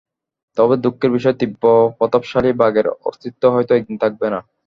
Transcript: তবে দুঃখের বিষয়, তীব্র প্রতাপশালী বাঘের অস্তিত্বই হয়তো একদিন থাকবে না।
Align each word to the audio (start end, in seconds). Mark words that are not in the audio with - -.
তবে 0.57 0.75
দুঃখের 0.77 1.11
বিষয়, 1.11 1.35
তীব্র 1.39 1.63
প্রতাপশালী 1.97 2.51
বাঘের 2.61 2.87
অস্তিত্বই 3.07 3.53
হয়তো 3.55 3.71
একদিন 3.75 3.97
থাকবে 4.03 4.27
না। 4.33 4.39